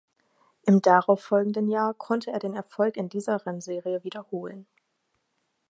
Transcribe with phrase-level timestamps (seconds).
[0.63, 4.65] Im darauf folgenden Jahr konnte er den Erfolg in dieser Rennserie wiederholen.